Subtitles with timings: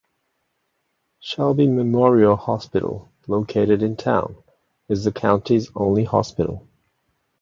[1.19, 4.35] Shelby Memorial Hospital, located in town,
[4.89, 6.67] is the county's only hospital.